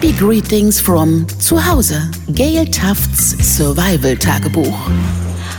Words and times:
Happy 0.00 0.12
Greetings 0.16 0.80
from 0.80 1.26
Zuhause. 1.38 2.10
Gail 2.32 2.64
Tufts 2.64 3.36
Survival 3.54 4.16
Tagebuch. 4.16 4.88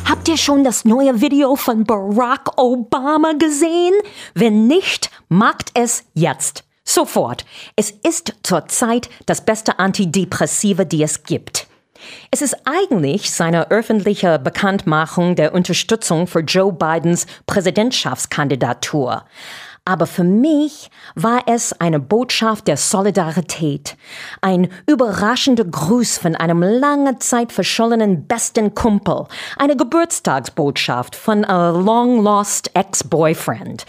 Habt 0.10 0.28
ihr 0.28 0.38
schon 0.38 0.64
das 0.64 0.84
neue 0.84 1.22
Video 1.22 1.56
von 1.56 1.84
Barack 1.84 2.58
Obama 2.58 3.34
gesehen? 3.34 3.94
Wenn 4.34 4.66
nicht, 4.66 5.12
macht 5.30 5.70
es 5.76 6.06
jetzt. 6.16 6.64
Sofort. 6.84 7.46
Es 7.76 7.92
ist 7.92 8.34
zurzeit 8.42 9.12
das 9.28 9.46
beste 9.46 9.78
Antidepressive, 9.78 10.88
die 10.88 11.04
es 11.04 11.22
gibt. 11.22 11.68
Es 12.32 12.42
ist 12.42 12.56
eigentlich 12.66 13.30
seine 13.30 13.70
öffentliche 13.70 14.40
Bekanntmachung 14.40 15.36
der 15.36 15.54
Unterstützung 15.54 16.26
für 16.26 16.40
Joe 16.40 16.74
Bidens 16.74 17.28
Präsidentschaftskandidatur. 17.46 19.24
Aber 19.92 20.08
für 20.08 20.24
mich 20.24 20.90
war 21.16 21.42
es 21.48 21.74
eine 21.82 22.00
Botschaft 22.00 22.70
der 22.70 22.78
Solidarität, 22.78 23.98
ein 24.40 24.70
überraschender 24.88 25.66
Gruß 25.66 26.18
von 26.18 26.34
einem 26.34 26.64
lange 26.64 27.20
Zeit 27.20 27.52
verschollenen 27.52 28.26
besten 28.26 28.74
Kumpel, 28.74 29.26
eine 29.58 29.76
Geburtstagsbotschaft 29.76 31.14
von 31.14 31.44
a 31.44 31.72
long 31.72 32.24
lost 32.24 32.74
ex-boyfriend. 32.74 33.86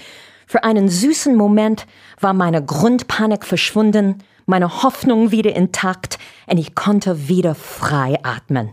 Für 0.49 0.65
einen 0.65 0.89
süßen 0.89 1.37
Moment 1.37 1.87
war 2.19 2.35
meine 2.35 2.65
Grundpanik 2.65 3.47
verschwunden, 3.47 4.25
meine 4.45 4.83
Hoffnung 4.83 5.31
wieder 5.31 5.55
intakt 5.55 6.19
und 6.49 6.59
ich 6.59 6.75
konnte 6.75 7.29
wieder 7.29 7.55
frei 7.55 8.19
atmen. 8.25 8.71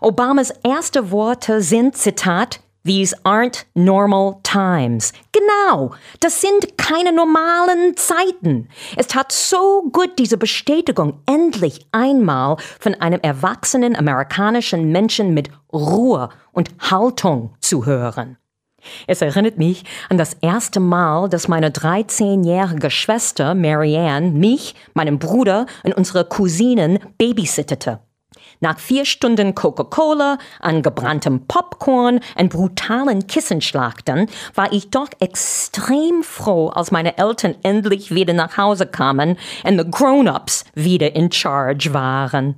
Obamas 0.00 0.52
erste 0.62 1.10
Worte 1.10 1.60
sind, 1.60 1.96
Zitat, 1.96 2.60
These 2.86 3.14
aren't 3.24 3.66
normal 3.74 4.40
times. 4.44 5.12
Genau, 5.32 5.90
das 6.20 6.40
sind 6.40 6.78
keine 6.78 7.12
normalen 7.12 7.96
Zeiten. 7.96 8.68
Es 8.96 9.08
tat 9.08 9.32
so 9.32 9.90
gut, 9.92 10.18
diese 10.18 10.38
Bestätigung 10.38 11.20
endlich 11.26 11.84
einmal 11.90 12.56
von 12.78 12.94
einem 12.94 13.20
erwachsenen 13.22 13.96
amerikanischen 13.96 14.92
Menschen 14.92 15.34
mit 15.34 15.50
Ruhe 15.72 16.28
und 16.52 16.70
Haltung 16.78 17.54
zu 17.60 17.86
hören. 17.86 18.38
Es 19.08 19.20
erinnert 19.20 19.58
mich 19.58 19.84
an 20.08 20.16
das 20.16 20.34
erste 20.34 20.78
Mal, 20.78 21.28
dass 21.28 21.48
meine 21.48 21.70
13-jährige 21.70 22.90
Schwester 22.90 23.54
Marianne 23.54 24.30
mich, 24.30 24.76
meinen 24.94 25.18
Bruder 25.18 25.66
und 25.82 25.94
unsere 25.94 26.24
Cousinen 26.24 27.00
babysittete. 27.18 27.98
Nach 28.60 28.78
vier 28.78 29.04
Stunden 29.04 29.54
Coca-Cola, 29.54 30.38
angebranntem 30.60 31.46
Popcorn 31.46 32.20
und 32.38 32.50
brutalen 32.50 33.26
Kissenschlachten 33.26 34.28
war 34.54 34.72
ich 34.72 34.90
doch 34.90 35.08
extrem 35.20 36.22
froh, 36.22 36.68
als 36.68 36.90
meine 36.90 37.18
Eltern 37.18 37.54
endlich 37.62 38.14
wieder 38.14 38.32
nach 38.32 38.56
Hause 38.56 38.86
kamen 38.86 39.36
und 39.64 39.78
the 39.78 39.90
Grown-ups 39.90 40.64
wieder 40.74 41.14
in 41.14 41.30
Charge 41.32 41.92
waren. 41.92 42.56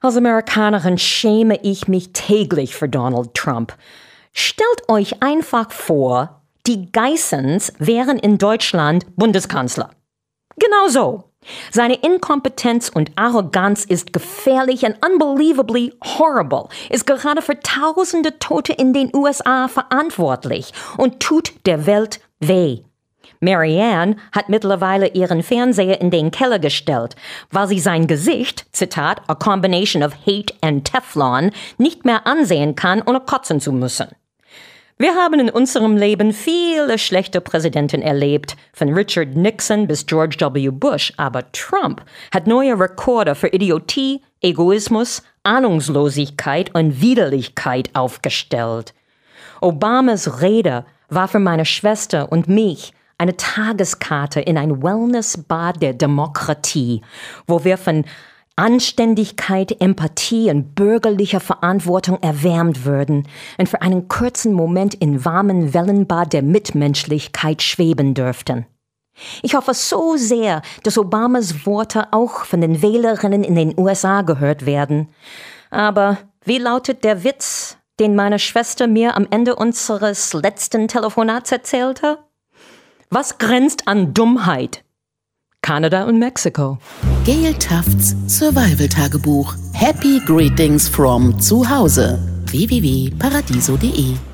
Als 0.00 0.16
Amerikanerin 0.16 0.98
schäme 0.98 1.60
ich 1.62 1.86
mich 1.86 2.12
täglich 2.12 2.74
für 2.74 2.88
Donald 2.88 3.34
Trump. 3.34 3.76
Stellt 4.32 4.88
euch 4.88 5.22
einfach 5.22 5.70
vor, 5.70 6.42
die 6.66 6.90
Geissens 6.90 7.72
wären 7.78 8.18
in 8.18 8.38
Deutschland 8.38 9.06
Bundeskanzler. 9.16 9.90
Genau 10.56 10.88
so. 10.88 11.31
Seine 11.70 11.94
Inkompetenz 11.94 12.88
und 12.88 13.10
Arroganz 13.16 13.84
ist 13.84 14.12
gefährlich 14.12 14.84
und 14.84 14.96
unbelievably 15.04 15.94
horrible, 16.18 16.68
ist 16.90 17.06
gerade 17.06 17.42
für 17.42 17.58
tausende 17.60 18.38
Tote 18.38 18.72
in 18.72 18.92
den 18.92 19.14
USA 19.14 19.68
verantwortlich 19.68 20.72
und 20.96 21.20
tut 21.20 21.52
der 21.66 21.86
Welt 21.86 22.20
weh. 22.40 22.80
Marianne 23.40 24.16
hat 24.30 24.48
mittlerweile 24.48 25.08
ihren 25.08 25.42
Fernseher 25.42 26.00
in 26.00 26.10
den 26.10 26.30
Keller 26.30 26.60
gestellt, 26.60 27.16
weil 27.50 27.66
sie 27.66 27.80
sein 27.80 28.06
Gesicht, 28.06 28.66
Zitat, 28.72 29.20
a 29.26 29.34
combination 29.34 30.02
of 30.04 30.14
hate 30.24 30.54
and 30.60 30.84
Teflon, 30.84 31.50
nicht 31.76 32.04
mehr 32.04 32.26
ansehen 32.26 32.76
kann, 32.76 33.02
ohne 33.02 33.20
kotzen 33.20 33.60
zu 33.60 33.72
müssen. 33.72 34.06
Wir 34.98 35.14
haben 35.14 35.40
in 35.40 35.50
unserem 35.50 35.96
Leben 35.96 36.32
viele 36.32 36.98
schlechte 36.98 37.40
Präsidenten 37.40 38.02
erlebt, 38.02 38.56
von 38.72 38.92
Richard 38.92 39.34
Nixon 39.34 39.86
bis 39.86 40.06
George 40.06 40.36
W. 40.38 40.70
Bush, 40.70 41.12
aber 41.16 41.50
Trump 41.52 42.04
hat 42.32 42.46
neue 42.46 42.78
Rekorde 42.78 43.34
für 43.34 43.48
Idiotie, 43.48 44.20
Egoismus, 44.42 45.22
Ahnungslosigkeit 45.42 46.74
und 46.74 47.00
Widerlichkeit 47.00 47.90
aufgestellt. 47.94 48.94
Obamas 49.60 50.40
Rede 50.42 50.84
war 51.08 51.28
für 51.28 51.38
meine 51.38 51.64
Schwester 51.64 52.30
und 52.30 52.48
mich 52.48 52.92
eine 53.18 53.36
Tageskarte 53.36 54.40
in 54.40 54.58
ein 54.58 54.82
Wellnessbad 54.82 55.80
der 55.80 55.94
Demokratie, 55.94 57.02
wo 57.46 57.64
wir 57.64 57.78
von 57.78 58.04
Anständigkeit, 58.56 59.80
Empathie 59.80 60.50
und 60.50 60.74
bürgerlicher 60.74 61.40
Verantwortung 61.40 62.18
erwärmt 62.22 62.84
würden 62.84 63.26
und 63.58 63.68
für 63.68 63.82
einen 63.82 64.08
kurzen 64.08 64.52
Moment 64.52 64.94
in 64.94 65.24
warmen 65.24 65.72
Wellenbad 65.72 66.32
der 66.32 66.42
Mitmenschlichkeit 66.42 67.62
schweben 67.62 68.14
dürften. 68.14 68.66
Ich 69.42 69.54
hoffe 69.54 69.74
so 69.74 70.16
sehr, 70.16 70.62
dass 70.82 70.98
Obamas 70.98 71.66
Worte 71.66 72.12
auch 72.12 72.44
von 72.44 72.60
den 72.60 72.82
Wählerinnen 72.82 73.44
in 73.44 73.54
den 73.54 73.78
USA 73.78 74.22
gehört 74.22 74.66
werden. 74.66 75.08
Aber 75.70 76.18
wie 76.44 76.58
lautet 76.58 77.04
der 77.04 77.24
Witz, 77.24 77.76
den 78.00 78.16
meine 78.16 78.38
Schwester 78.38 78.86
mir 78.86 79.16
am 79.16 79.26
Ende 79.30 79.56
unseres 79.56 80.32
letzten 80.32 80.88
Telefonats 80.88 81.52
erzählte? 81.52 82.18
Was 83.10 83.38
grenzt 83.38 83.86
an 83.88 84.14
Dummheit? 84.14 84.84
Kanada 85.62 86.04
und 86.04 86.18
Mexiko. 86.18 86.78
Gail 87.24 87.54
Tufts 87.54 88.16
Survival 88.26 88.88
Tagebuch. 88.88 89.54
Happy 89.72 90.20
Greetings 90.26 90.88
from 90.88 91.38
Zuhause. 91.40 92.18
www.paradiso.de 92.46 94.31